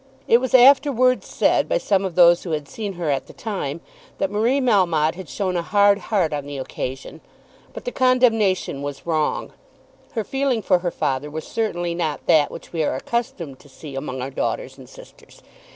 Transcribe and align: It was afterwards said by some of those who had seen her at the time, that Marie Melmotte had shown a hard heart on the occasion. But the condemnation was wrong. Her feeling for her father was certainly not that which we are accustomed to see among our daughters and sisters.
It 0.27 0.39
was 0.39 0.55
afterwards 0.55 1.27
said 1.27 1.69
by 1.69 1.77
some 1.77 2.05
of 2.05 2.15
those 2.15 2.41
who 2.41 2.49
had 2.53 2.67
seen 2.67 2.93
her 2.93 3.11
at 3.11 3.27
the 3.27 3.33
time, 3.33 3.81
that 4.17 4.31
Marie 4.31 4.59
Melmotte 4.59 5.13
had 5.13 5.29
shown 5.29 5.55
a 5.55 5.61
hard 5.61 5.99
heart 6.09 6.33
on 6.33 6.47
the 6.47 6.57
occasion. 6.57 7.21
But 7.71 7.85
the 7.85 7.91
condemnation 7.91 8.81
was 8.81 9.05
wrong. 9.05 9.53
Her 10.13 10.23
feeling 10.23 10.63
for 10.63 10.79
her 10.79 10.89
father 10.89 11.29
was 11.29 11.45
certainly 11.45 11.93
not 11.93 12.25
that 12.25 12.49
which 12.49 12.73
we 12.73 12.83
are 12.83 12.95
accustomed 12.95 13.59
to 13.59 13.69
see 13.69 13.93
among 13.93 14.23
our 14.23 14.31
daughters 14.31 14.75
and 14.75 14.89
sisters. 14.89 15.43